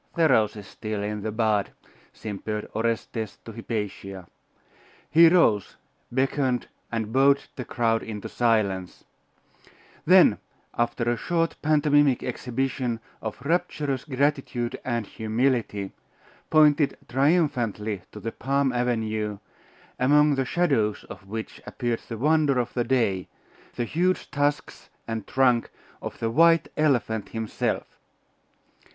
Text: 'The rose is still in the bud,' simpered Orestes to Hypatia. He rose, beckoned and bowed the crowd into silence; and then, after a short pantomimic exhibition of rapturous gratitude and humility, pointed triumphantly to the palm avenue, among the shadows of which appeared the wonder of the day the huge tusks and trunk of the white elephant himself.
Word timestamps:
'The 0.15 0.29
rose 0.29 0.55
is 0.55 0.65
still 0.65 1.03
in 1.03 1.21
the 1.21 1.31
bud,' 1.31 1.69
simpered 2.11 2.67
Orestes 2.73 3.37
to 3.45 3.51
Hypatia. 3.51 4.25
He 5.11 5.29
rose, 5.29 5.75
beckoned 6.11 6.65
and 6.91 7.13
bowed 7.13 7.43
the 7.55 7.63
crowd 7.65 8.01
into 8.01 8.27
silence; 8.27 9.03
and 9.03 9.77
then, 10.07 10.37
after 10.75 11.03
a 11.07 11.15
short 11.17 11.55
pantomimic 11.61 12.23
exhibition 12.23 12.99
of 13.21 13.43
rapturous 13.45 14.03
gratitude 14.05 14.79
and 14.83 15.05
humility, 15.05 15.91
pointed 16.49 16.97
triumphantly 17.07 18.01
to 18.11 18.19
the 18.19 18.31
palm 18.31 18.73
avenue, 18.73 19.37
among 19.99 20.33
the 20.33 20.45
shadows 20.45 21.03
of 21.11 21.27
which 21.27 21.61
appeared 21.67 22.01
the 22.09 22.17
wonder 22.17 22.57
of 22.57 22.73
the 22.73 22.83
day 22.83 23.27
the 23.75 23.83
huge 23.85 24.31
tusks 24.31 24.89
and 25.07 25.27
trunk 25.27 25.69
of 26.01 26.17
the 26.17 26.31
white 26.31 26.69
elephant 26.75 27.29
himself. 27.29 27.99